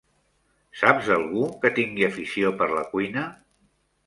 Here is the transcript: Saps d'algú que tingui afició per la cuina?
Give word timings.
Saps 0.79 1.09
d'algú 1.11 1.43
que 1.65 1.71
tingui 1.75 2.09
afició 2.09 2.53
per 2.63 2.71
la 2.79 2.85
cuina? 2.97 3.29